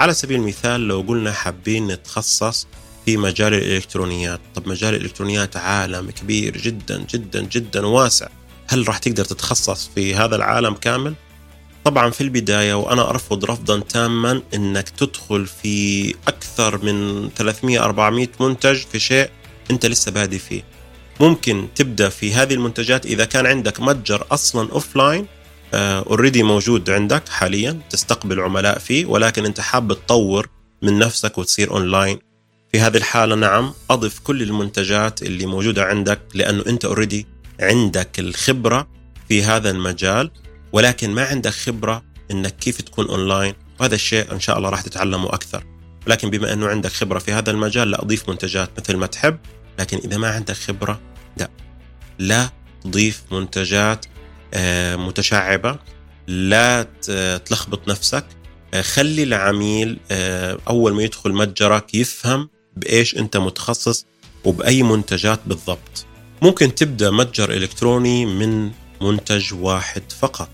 على 0.00 0.14
سبيل 0.14 0.40
المثال 0.40 0.88
لو 0.88 1.00
قلنا 1.00 1.32
حابين 1.32 1.86
نتخصص 1.86 2.66
في 3.06 3.16
مجال 3.16 3.54
الإلكترونيات. 3.54 4.40
طب 4.54 4.68
مجال 4.68 4.94
الإلكترونيات 4.94 5.56
عالم 5.56 6.10
كبير 6.10 6.56
جدا 6.56 7.04
جدا 7.10 7.42
جدا 7.42 7.86
واسع. 7.86 8.28
هل 8.68 8.88
راح 8.88 8.98
تقدر 8.98 9.24
تتخصص 9.24 9.90
في 9.94 10.14
هذا 10.14 10.36
العالم 10.36 10.74
كامل؟ 10.74 11.14
طبعا 11.84 12.10
في 12.10 12.20
البداية 12.20 12.74
وأنا 12.74 13.10
أرفض 13.10 13.44
رفضا 13.44 13.80
تاما 13.80 14.42
أنك 14.54 14.88
تدخل 14.88 15.46
في 15.46 16.14
أكثر 16.28 16.84
من 16.84 17.28
300-400 17.30 18.42
منتج 18.42 18.76
في 18.76 18.98
شيء 18.98 19.30
أنت 19.70 19.86
لسه 19.86 20.10
بادي 20.10 20.38
فيه. 20.38 20.62
ممكن 21.20 21.68
تبدأ 21.74 22.08
في 22.08 22.34
هذه 22.34 22.54
المنتجات 22.54 23.06
إذا 23.06 23.24
كان 23.24 23.46
عندك 23.46 23.80
متجر 23.80 24.26
أصلا 24.30 24.72
offline 24.72 25.26
already 25.74 26.42
موجود 26.42 26.90
عندك 26.90 27.28
حاليا 27.28 27.80
تستقبل 27.90 28.40
عملاء 28.40 28.78
فيه 28.78 29.06
ولكن 29.06 29.44
أنت 29.44 29.60
حاب 29.60 29.92
تطور 29.92 30.48
من 30.82 30.98
نفسك 30.98 31.38
وتصير 31.38 31.70
اونلاين 31.70 32.18
في 32.76 32.82
هذه 32.82 32.96
الحالة 32.96 33.34
نعم 33.34 33.72
أضف 33.90 34.18
كل 34.18 34.42
المنتجات 34.42 35.22
اللي 35.22 35.46
موجودة 35.46 35.84
عندك 35.84 36.20
لأنه 36.34 36.64
أنت 36.66 36.84
already 36.84 37.26
عندك 37.60 38.18
الخبرة 38.18 38.88
في 39.28 39.44
هذا 39.44 39.70
المجال 39.70 40.30
ولكن 40.72 41.10
ما 41.10 41.24
عندك 41.24 41.50
خبرة 41.50 42.02
إنك 42.30 42.56
كيف 42.56 42.80
تكون 42.80 43.08
اونلاين 43.08 43.54
وهذا 43.80 43.94
الشيء 43.94 44.32
إن 44.32 44.40
شاء 44.40 44.58
الله 44.58 44.70
راح 44.70 44.80
تتعلمه 44.80 45.26
أكثر. 45.26 45.64
ولكن 46.06 46.30
بما 46.30 46.52
أنه 46.52 46.66
عندك 46.66 46.92
خبرة 46.92 47.18
في 47.18 47.32
هذا 47.32 47.50
المجال 47.50 47.90
لا 47.90 48.02
أضيف 48.02 48.28
منتجات 48.28 48.70
مثل 48.78 48.96
ما 48.96 49.06
تحب 49.06 49.38
لكن 49.78 49.96
إذا 49.96 50.16
ما 50.16 50.28
عندك 50.28 50.54
خبرة 50.54 51.00
لا. 51.36 51.48
لا 52.18 52.50
تضيف 52.84 53.22
منتجات 53.32 54.06
آه، 54.54 54.96
متشعبة 54.96 55.78
لا 56.26 56.82
تلخبط 57.46 57.88
نفسك. 57.88 58.24
آه، 58.74 58.82
خلي 58.82 59.22
العميل 59.22 59.98
آه، 60.10 60.58
أول 60.68 60.94
ما 60.94 61.02
يدخل 61.02 61.32
متجرك 61.32 61.94
يفهم 61.94 62.55
بإيش 62.76 63.16
أنت 63.16 63.36
متخصص 63.36 64.06
وبأي 64.44 64.82
منتجات 64.82 65.40
بالضبط. 65.46 66.06
ممكن 66.42 66.74
تبدأ 66.74 67.10
متجر 67.10 67.50
إلكتروني 67.50 68.26
من 68.26 68.70
منتج 69.02 69.54
واحد 69.54 70.02
فقط 70.20 70.48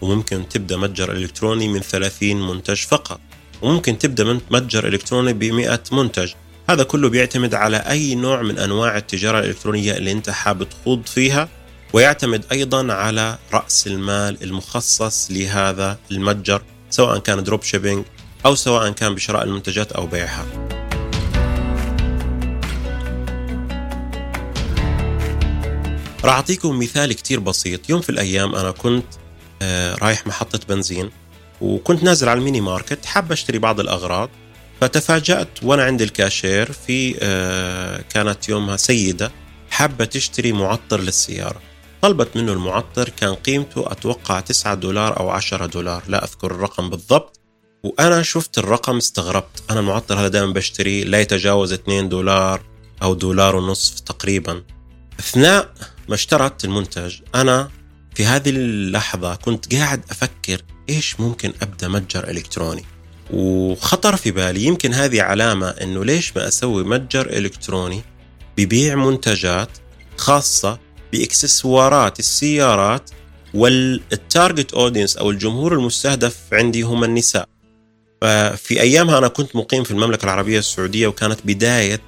وممكن 0.00 0.48
تبدأ 0.48 0.76
متجر 0.76 1.12
إلكتروني 1.12 1.68
من 1.68 1.80
30 1.80 2.48
منتج 2.48 2.76
فقط 2.76 3.20
وممكن 3.62 3.98
تبدأ 3.98 4.40
متجر 4.50 4.88
إلكتروني 4.88 5.32
ب 5.32 5.44
100 5.44 5.80
منتج. 5.92 6.32
هذا 6.70 6.82
كله 6.82 7.08
بيعتمد 7.08 7.54
على 7.54 7.76
أي 7.76 8.14
نوع 8.14 8.42
من 8.42 8.58
أنواع 8.58 8.96
التجارة 8.96 9.38
الإلكترونية 9.38 9.96
اللي 9.96 10.12
أنت 10.12 10.30
حابب 10.30 10.68
تخوض 10.68 11.06
فيها 11.06 11.48
ويعتمد 11.92 12.44
أيضا 12.52 12.92
على 12.92 13.38
رأس 13.52 13.86
المال 13.86 14.42
المخصص 14.42 15.30
لهذا 15.30 15.98
المتجر 16.10 16.62
سواء 16.90 17.18
كان 17.18 17.44
dropshipping 17.44 18.04
أو 18.46 18.54
سواء 18.54 18.90
كان 18.90 19.14
بشراء 19.14 19.44
المنتجات 19.44 19.92
أو 19.92 20.06
بيعها. 20.06 20.46
راح 26.24 26.34
أعطيكم 26.34 26.78
مثال 26.78 27.12
كتير 27.12 27.40
بسيط. 27.40 27.90
يوم 27.90 28.00
في 28.00 28.08
الأيام 28.08 28.54
أنا 28.54 28.70
كنت 28.70 29.06
آه، 29.62 29.94
رايح 29.94 30.26
محطة 30.26 30.60
بنزين 30.68 31.10
وكنت 31.60 32.02
نازل 32.02 32.28
على 32.28 32.38
ال 32.38 32.42
mini 32.42 32.60
market 32.60 33.04
حاب 33.04 33.32
أشتري 33.32 33.58
بعض 33.58 33.80
الأغراض 33.80 34.30
فتفاجأت 34.80 35.48
وأنا 35.62 35.84
عند 35.84 36.02
الكاشير 36.02 36.72
في 36.72 37.16
آه، 37.20 38.04
كانت 38.10 38.48
يومها 38.48 38.76
سيدة 38.76 39.32
حابة 39.70 40.04
تشتري 40.04 40.52
معطر 40.52 41.00
للسيارة. 41.00 41.60
طلبت 42.02 42.36
منه 42.36 42.52
المعطر 42.52 43.08
كان 43.08 43.34
قيمته 43.34 43.92
أتوقع 43.92 44.40
9 44.40 44.74
دولار 44.74 45.20
أو 45.20 45.30
10 45.30 45.66
دولار 45.66 46.02
لا 46.08 46.24
أذكر 46.24 46.50
الرقم 46.50 46.90
بالضبط. 46.90 47.40
وأنا 47.82 48.22
شفت 48.22 48.58
الرقم 48.58 48.96
استغربت. 48.96 49.62
أنا 49.70 49.80
المعطر 49.80 50.20
هذا 50.20 50.28
دائما 50.28 50.52
بشتريه 50.52 51.04
لا 51.04 51.20
يتجاوز 51.20 51.72
2 51.72 52.08
دولار 52.08 52.60
أو 53.02 53.14
دولار 53.14 53.56
ونصف 53.56 54.00
تقريبا. 54.00 54.62
أثناء 55.20 55.74
ما 56.08 56.14
اشترت 56.14 56.64
المنتج. 56.64 57.16
أنا 57.34 57.70
في 58.14 58.26
هذه 58.26 58.50
اللحظة 58.50 59.34
كنت 59.34 59.74
قاعد 59.74 60.02
أفكر 60.10 60.62
إيش 60.88 61.20
ممكن 61.20 61.52
أبدأ 61.62 61.88
متجر 61.88 62.30
إلكتروني. 62.30 62.84
وخطر 63.30 64.16
في 64.16 64.30
بالي 64.30 64.64
يمكن 64.64 64.94
هذه 64.94 65.22
علامة 65.22 65.68
إنه 65.68 66.04
ليش 66.04 66.36
ما 66.36 66.48
أسوي 66.48 66.84
متجر 66.84 67.26
إلكتروني 67.26 68.02
ببيع 68.56 68.94
منتجات 68.94 69.68
خاصة 70.16 70.78
بإكسسوارات 71.12 72.18
السيارات 72.18 73.10
وال 73.54 73.84
target 73.84 74.74
audience 74.74 75.16
أو 75.16 75.30
الجمهور 75.30 75.74
المستهدف 75.74 76.36
عندي 76.52 76.82
هم 76.82 77.04
النساء. 77.04 77.48
ففي 78.20 78.80
أيامها 78.80 79.18
أنا 79.18 79.28
كنت 79.28 79.56
مقيم 79.56 79.84
في 79.84 79.90
المملكة 79.90 80.24
العربية 80.24 80.58
السعودية 80.58 81.06
وكانت 81.06 81.38
بداية 81.44 82.00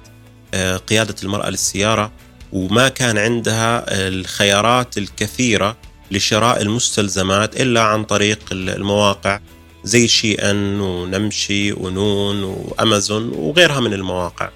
آه، 0.53 0.77
قيادة 0.77 1.15
المرأة 1.23 1.49
للسيارة. 1.49 2.11
وما 2.51 2.89
كان 2.89 3.17
عندها 3.17 3.85
الخيارات 4.07 4.97
الكثيرة 4.97 5.77
لشراء 6.11 6.61
المستلزمات 6.61 7.61
إلا 7.61 7.81
عن 7.81 8.03
طريق 8.03 8.39
المواقع 8.51 9.39
زي 9.83 10.07
شي 10.07 10.33
إن 10.33 10.81
ونمشي 10.81 11.73
ونون 11.73 12.43
وأمازون 12.43 13.29
وغيرها 13.29 13.79
من 13.79 13.93
المواقع. 13.93 14.49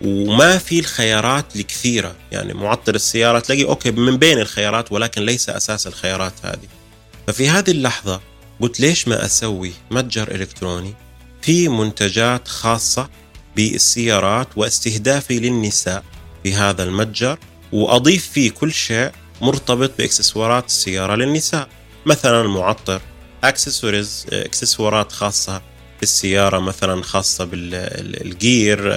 وما 0.00 0.58
في 0.58 0.78
الخيارات 0.78 1.56
الكثيرة 1.56 2.14
يعني 2.32 2.54
معطل 2.54 2.94
السيارة 2.94 3.38
تلاقي 3.38 3.64
أوكي 3.64 3.90
من 3.90 4.16
بين 4.16 4.38
الخيارات 4.38 4.92
ولكن 4.92 5.22
ليس 5.22 5.48
أساس 5.48 5.86
الخيارات 5.86 6.32
هذه. 6.42 6.68
ففي 7.26 7.48
هذه 7.48 7.70
اللحظة 7.70 8.20
قلت 8.60 8.80
ليش 8.80 9.08
ما 9.08 9.24
أسوي 9.24 9.72
متجر 9.90 10.34
إلكتروني 10.34 10.94
في 11.42 11.68
منتجات 11.68 12.48
خاصة 12.48 13.08
بالسيارات 13.56 14.48
واستهدافي 14.56 15.38
للنساء؟ 15.38 16.04
في 16.44 16.54
هذا 16.54 16.82
المتجر 16.82 17.38
وأضيف 17.72 18.28
فيه 18.28 18.50
كل 18.50 18.72
شيء 18.72 19.10
مرتبط 19.40 19.90
بإكسسوارات 19.98 20.66
السيارة 20.66 21.14
للنساء. 21.14 21.68
مثلا 22.06 22.40
المعطر 22.40 23.00
أكسسوارز 23.44 24.26
إكسسوارات 24.32 25.12
خاصة 25.12 25.62
بالسيارة 26.00 26.58
مثلا 26.58 27.02
خاصة 27.02 27.44
بالجير 27.44 28.94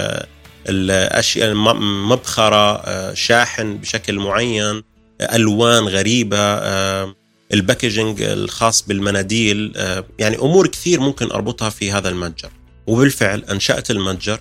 الأشياء 0.69 1.53
مبخرة 1.53 2.75
آه، 2.75 3.13
شاحن 3.13 3.77
بشكل 3.77 4.19
معين 4.19 4.83
ألوان 5.21 5.83
غريبة 5.83 6.37
آه، 6.37 7.15
ال 7.53 7.60
packaging 7.60 8.21
الخاص 8.21 8.87
بالمناديل 8.87 9.73
يعني 10.19 10.35
أمور 10.35 10.67
كثير 10.67 10.99
ممكن 10.99 11.31
أربطها 11.31 11.69
في 11.69 11.91
هذا 11.91 12.09
المتجر. 12.09 12.49
وبالفعل 12.87 13.39
أنشأت 13.51 13.91
المتجر 13.91 14.39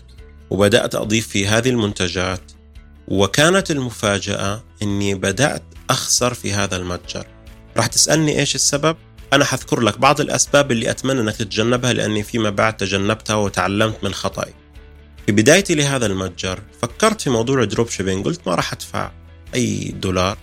وبدأت 0.50 0.94
أضيف 0.94 1.28
في 1.28 1.46
هذه 1.46 1.68
المنتجات 1.68 2.40
وكانت 3.08 3.70
المفاجأة 3.70 4.64
إني 4.82 5.14
بدأت 5.14 5.62
أخسر 5.90 6.34
في 6.34 6.52
هذا 6.52 6.76
المتجر. 6.76 7.26
راح 7.76 7.86
تسألني 7.86 8.38
إيش 8.38 8.54
السبب؟ 8.54 8.96
أنا 9.32 9.44
حذكر 9.44 9.80
لك 9.80 9.98
بعض 9.98 10.20
الأسباب 10.20 10.72
اللي 10.72 10.90
أتمنى 10.90 11.20
إنك 11.20 11.36
تتجنبها 11.36 11.92
لأني 11.92 12.22
فيما 12.22 12.50
بعد 12.50 12.76
تجنبتها 12.76 13.36
وتعلمت 13.36 14.04
من 14.04 14.14
خطأي. 14.14 14.54
في 15.26 15.32
بدايتي 15.32 15.74
لهذا 15.74 16.06
المتجر 16.06 16.58
فكرت 16.82 17.20
في 17.20 17.30
موضوع 17.30 17.62
ال 17.62 17.88
dropshipping 17.88 18.24
قلت 18.24 18.40
ما 18.46 18.54
راح 18.54 18.72
أدفع 18.72 19.10
أي 19.54 19.94
دولار 20.00 20.38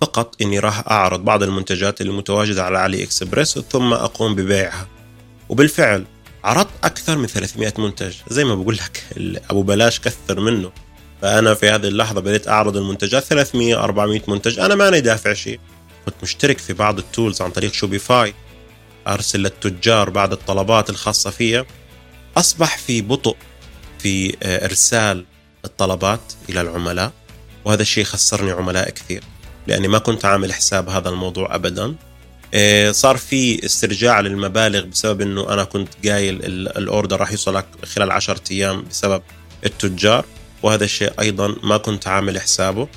فقط 0.00 0.42
إني 0.42 0.58
راح 0.58 0.88
أعرض 0.88 1.24
بعض 1.24 1.42
المنتجات 1.42 2.00
اللي 2.00 2.12
متواجده 2.12 2.64
على 2.64 2.78
AliExpress 2.78 3.58
ثم 3.58 3.92
أقوم 3.92 4.34
ببيعها. 4.34 4.88
وبالفعل 5.48 6.04
عرضت 6.44 6.70
أكثر 6.84 7.18
من 7.18 7.26
300 7.26 7.72
منتج 7.78 8.14
زي 8.28 8.44
ما 8.44 8.54
بقول 8.54 8.76
لك 8.76 9.04
أبو 9.50 9.62
بلاش 9.62 10.00
كثر 10.00 10.40
منه. 10.40 10.72
فأنا 11.22 11.54
في 11.54 11.68
هذه 11.68 11.86
اللحظة 11.86 12.20
بديت 12.20 12.48
أعرض 12.48 12.76
المنتجات 12.76 13.24
300 13.24 13.84
400 13.84 14.20
منتج. 14.28 14.58
أنا 14.58 14.74
ماني 14.74 15.00
دافع 15.00 15.32
شيء. 15.32 15.60
كنت 16.06 16.14
مشترك 16.22 16.58
في 16.58 16.72
بعض 16.72 16.98
ال 16.98 17.05
tools 17.05 17.42
عن 17.42 17.50
طريق 17.50 17.72
Shopify 17.72 18.34
أرسل 19.06 19.40
للتجار 19.40 20.10
بعض 20.10 20.32
الطلبات 20.32 20.90
الخاصة 20.90 21.30
فيها 21.30 21.64
أصبح 22.36 22.78
في 22.78 23.02
بطء 23.02 23.36
في 23.98 24.36
آه، 24.42 24.64
إرسال 24.64 25.24
الطلبات 25.64 26.20
إلى 26.48 26.60
العملاء 26.60 27.12
وهذا 27.64 27.82
الشيء 27.82 28.04
خسرني 28.04 28.50
عملاء 28.50 28.90
كثير 28.90 29.24
لأني 29.66 29.88
ما 29.88 29.98
كنت 29.98 30.24
عامل 30.24 30.52
حساب 30.52 30.88
هذا 30.88 31.08
الموضوع 31.08 31.54
ابدا. 31.54 31.94
آه، 32.54 32.90
صار 32.90 33.16
في 33.16 33.64
استرجاع 33.64 34.20
للمبالغ 34.20 34.84
بسبب 34.84 35.20
إنه 35.20 35.52
أنا 35.52 35.64
كنت 35.64 36.06
قايل 36.06 36.44
الأوردر 36.76 37.20
راح 37.20 37.30
يوصلك 37.30 37.66
خلال 37.84 38.10
10 38.10 38.40
أيام 38.50 38.84
بسبب 38.90 39.22
التجار. 39.66 40.24
وهذا 40.62 40.84
الشيء 40.84 41.12
أيضا 41.20 41.56
ما 41.62 41.76
كنت 41.76 42.08
عامل 42.08 42.40
حسابه. 42.40 42.88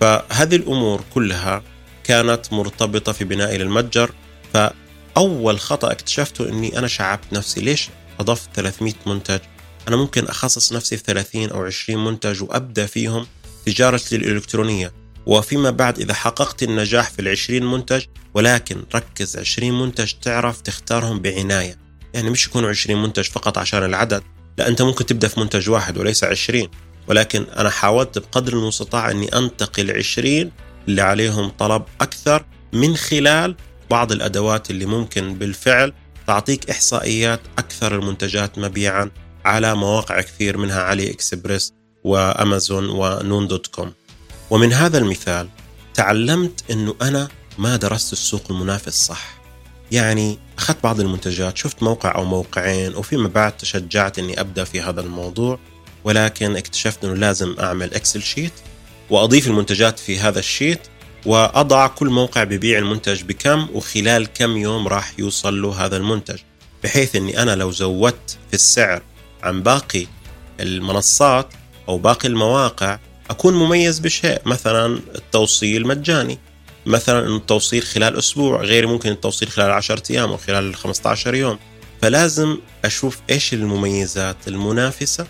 فهذه 0.00 0.56
الأمور 0.56 1.04
كلها 1.14 1.62
كانت 2.04 2.52
مرتبطة 2.52 3.12
في 3.12 3.24
بنائي 3.24 3.58
للمتجر. 3.58 4.10
فأول 4.54 5.60
خطأ 5.60 5.92
اكتشفته 5.92 6.48
إني 6.48 6.78
أنا 6.78 6.86
شعبت 6.86 7.32
نفسي. 7.32 7.60
ليش 7.60 7.88
أضفت 8.20 8.48
300 8.54 8.94
منتج؟ 9.06 9.40
أنا 9.88 9.96
ممكن 9.96 10.24
أخصص 10.24 10.72
نفسي 10.72 10.96
في 10.96 11.02
30 11.02 11.50
أو 11.50 11.64
20 11.64 12.04
منتج 12.04 12.42
وأبدأ 12.42 12.86
فيهم 12.86 13.26
تجارتي 13.66 14.16
الإلكترونية. 14.16 14.92
وفيما 15.26 15.70
بعد 15.70 15.98
إذا 15.98 16.14
حققت 16.14 16.62
النجاح 16.62 17.10
في 17.10 17.18
العشرين 17.18 17.64
منتج 17.64 18.04
ولكن 18.34 18.82
ركز 18.94 19.36
20 19.36 19.80
منتج 19.80 20.12
تعرف 20.22 20.60
تختارهم 20.60 21.20
بعناية. 21.20 21.78
يعني 22.14 22.30
مش 22.30 22.46
يكونوا 22.46 22.68
20 22.68 23.02
منتج 23.02 23.24
فقط 23.24 23.58
عشان 23.58 23.84
العدد. 23.84 24.22
لا 24.58 24.68
أنت 24.68 24.82
ممكن 24.82 25.06
تبدأ 25.06 25.28
في 25.28 25.40
منتج 25.40 25.70
واحد 25.70 25.98
وليس 25.98 26.24
20 26.24 26.68
ولكن 27.08 27.46
أنا 27.56 27.70
حاولت 27.70 28.18
بقدر 28.18 28.52
المستطاع 28.52 29.10
أني 29.10 29.28
أنتقل 29.28 29.90
20 29.90 30.50
اللي 30.88 31.02
عليهم 31.02 31.48
طلب 31.48 31.82
أكثر 32.00 32.44
من 32.72 32.96
خلال 32.96 33.56
بعض 33.90 34.12
الأدوات 34.12 34.70
اللي 34.70 34.86
ممكن 34.86 35.34
بالفعل 35.34 35.92
تعطيك 36.26 36.70
إحصائيات 36.70 37.40
أكثر 37.58 37.94
المنتجات 37.94 38.58
مبيعا 38.58 39.10
على 39.44 39.74
مواقع 39.74 40.20
كثير 40.20 40.58
منها 40.58 40.82
AliExpress 40.82 41.72
وأمازون 42.04 42.88
و 42.90 43.01
noon 43.01 43.46
dot 43.46 43.66
com. 43.66 43.92
ومن 44.50 44.72
هذا 44.72 44.98
المثال 44.98 45.48
تعلمت 45.94 46.70
أنه 46.70 46.94
أنا 47.02 47.28
ما 47.58 47.76
درست 47.76 48.12
السوق 48.12 48.42
المنافس 48.50 49.06
صح. 49.06 49.38
يعني 49.92 50.38
أخذت 50.58 50.82
بعض 50.84 51.00
المنتجات 51.00 51.56
شفت 51.56 51.82
موقع 51.82 52.14
أو 52.14 52.24
موقعين 52.24 52.94
وفيما 52.94 53.28
بعد 53.28 53.56
تشجعت 53.56 54.18
أني 54.18 54.40
أبدأ 54.40 54.64
في 54.64 54.80
هذا 54.80 55.00
الموضوع. 55.00 55.58
ولكن 56.08 56.56
اكتشفت 56.56 57.04
إنه 57.04 57.14
لازم 57.14 57.56
أعمل 57.60 57.94
Excel 57.94 58.22
sheet 58.22 58.52
وأضيف 59.10 59.46
المنتجات 59.46 59.98
في 59.98 60.18
هذا 60.18 60.38
الشيت 60.38 60.80
وأضع 61.26 61.86
كل 61.86 62.10
موقع 62.10 62.44
ببيع 62.44 62.78
المنتج 62.78 63.22
بكم 63.22 63.68
وخلال 63.72 64.28
كم 64.34 64.56
يوم 64.56 64.88
راح 64.88 65.12
يوصل 65.18 65.62
له 65.62 65.84
هذا 65.84 65.96
المنتج 65.96 66.38
بحيث 66.84 67.16
إني 67.16 67.42
أنا 67.42 67.56
لو 67.56 67.70
زودت 67.70 68.38
في 68.48 68.54
السعر 68.54 69.02
عن 69.42 69.62
باقي 69.62 70.06
المنصات 70.60 71.48
أو 71.88 71.98
باقي 71.98 72.28
المواقع 72.28 72.98
أكون 73.30 73.54
مميز 73.54 73.98
بشيء 73.98 74.40
مثلا 74.46 75.00
التوصيل 75.14 75.86
مجاني 75.86 76.38
مثلا 76.86 77.36
التوصيل 77.36 77.82
خلال 77.82 78.18
أسبوع 78.18 78.60
غير 78.60 78.86
ممكن 78.86 79.10
التوصيل 79.10 79.48
خلال 79.48 79.70
10 79.70 80.02
أيام 80.10 80.30
أو 80.30 80.36
خلال 80.36 80.74
15 80.74 81.34
يوم. 81.34 81.58
فلازم 82.02 82.58
أشوف 82.84 83.18
إيش 83.30 83.54
المميزات 83.54 84.36
المنافسة 84.48 85.26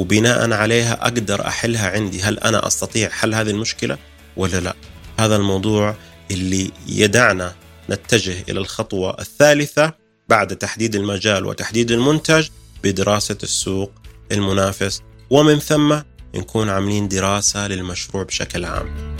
وبناء 0.00 0.52
عليها 0.52 1.02
أقدر 1.02 1.46
أحلها 1.46 1.90
عندي. 1.90 2.22
هل 2.22 2.38
أنا 2.38 2.66
أستطيع 2.66 3.08
حل 3.08 3.34
هذه 3.34 3.50
المشكلة 3.50 3.98
ولا 4.36 4.60
لا؟ 4.60 4.74
هذا 5.18 5.36
الموضوع 5.36 5.96
اللي 6.30 6.70
يدعنا 6.86 7.54
نتجه 7.90 8.36
إلى 8.48 8.60
الخطوة 8.60 9.20
الثالثة 9.20 9.92
بعد 10.28 10.56
تحديد 10.56 10.94
المجال 10.94 11.46
وتحديد 11.46 11.90
المنتج 11.90 12.48
بدراسة 12.84 13.38
السوق 13.42 13.92
المنافس. 14.32 15.02
ومن 15.30 15.58
ثم 15.58 15.98
نكون 16.34 16.68
عاملين 16.68 17.08
دراسة 17.08 17.68
للمشروع 17.68 18.22
بشكل 18.22 18.64
عام. 18.64 19.16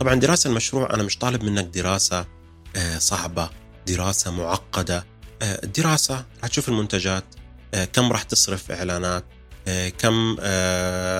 طبعا 0.00 0.14
دراسة 0.14 0.50
المشروع 0.50 0.94
أنا 0.94 1.02
مش 1.02 1.18
طالب 1.18 1.44
منك 1.44 1.64
دراسة 1.64 2.26
آه، 2.76 2.98
صعبة 2.98 3.50
دراسة 3.86 4.30
معقدة. 4.30 5.09
آه، 5.42 5.60
الدراسة 5.64 6.24
راح 6.42 6.50
تشوف 6.50 6.68
المنتجات 6.68 7.24
آه، 7.74 7.84
كم 7.84 8.12
راح 8.12 8.22
تصرف 8.22 8.70
إعلانات 8.70 9.24
كم 9.98 10.36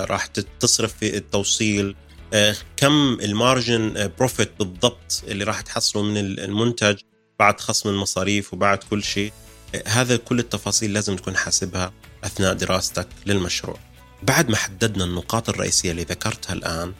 راح 0.09 0.25
تصرف 0.59 0.93
في 0.93 1.17
التوصيل 1.17 1.95
آه، 2.33 2.55
كم 2.77 3.17
ال 3.21 3.34
margin 3.34 4.11
profit 4.19 4.49
آه، 4.49 4.63
بالضبط 4.63 5.23
اللي 5.27 5.43
راح 5.43 5.61
تحصله 5.61 6.03
من 6.03 6.17
المنتج 6.17 6.97
بعد 7.39 7.59
خصم 7.59 7.89
المصاريف 7.89 8.53
وبعد 8.53 8.77
كل 8.89 9.03
شيء. 9.03 9.33
آه، 9.75 9.83
هذا 9.87 10.17
كل 10.17 10.39
التفاصيل 10.39 10.93
لازم 10.93 11.15
تكون 11.15 11.37
حاسبها 11.37 11.93
أثناء 12.23 12.53
دراستك 12.53 13.07
للمشروع. 13.25 13.77
بعد 14.23 14.49
ما 14.49 14.55
حددنا 14.55 15.03
النقاط 15.03 15.49
الرئيسية 15.49 15.91
اللي 15.91 16.03
ذكرتها 16.03 16.53
الآن 16.53 16.93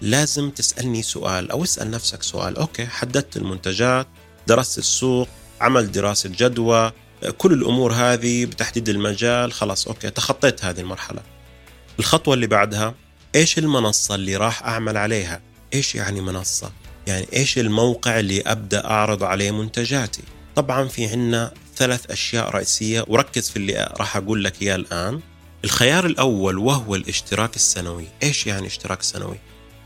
لازم 0.00 0.50
تسألني 0.50 1.02
سؤال 1.02 1.50
أو 1.50 1.64
اسأل 1.64 1.90
نفسك 1.90 2.22
سؤال. 2.22 2.56
okay 2.56 2.86
حددت 2.86 3.36
المنتجات 3.36 4.06
درست 4.46 4.78
السوق 4.78 5.28
عمل 5.60 5.92
دراسة 5.92 6.30
جدوى 6.38 6.92
كل 7.38 7.52
الأمور 7.52 7.92
هذه 7.92 8.46
بتحديد 8.46 8.88
المجال 8.88 9.52
خلاص 9.52 9.86
okay 9.88 10.10
تخطيت 10.10 10.64
هذه 10.64 10.80
المرحلة 10.80 11.20
الخطوة 11.98 12.34
اللي 12.34 12.46
بعدها 12.46 12.94
إيش 13.34 13.58
المنصة 13.58 14.14
اللي 14.14 14.36
راح 14.36 14.62
أعمل 14.64 14.96
عليها؟ 14.96 15.40
إيش 15.74 15.94
يعني 15.94 16.20
منصة؟ 16.20 16.72
يعني 17.06 17.26
إيش 17.32 17.58
الموقع 17.58 18.20
اللي 18.20 18.40
أبدأ 18.40 18.84
أعرض 18.84 19.22
عليه 19.24 19.50
منتجاتي؟ 19.50 20.22
طبعا 20.56 20.88
في 20.88 21.06
عنا 21.06 21.52
ثلاث 21.76 22.10
أشياء 22.10 22.50
رئيسية 22.50 23.04
وركز 23.08 23.50
في 23.50 23.56
اللي 23.56 23.94
راح 23.96 24.16
أقول 24.16 24.44
لك 24.44 24.62
إياه 24.62 24.76
الآن. 24.76 25.20
الخيار 25.64 26.06
الأول 26.06 26.58
وهو 26.58 26.94
الاشتراك 26.94 27.56
السنوي 27.56 28.06
إيش 28.22 28.46
يعني 28.46 28.66
اشتراك 28.66 29.02
سنوي؟ 29.02 29.36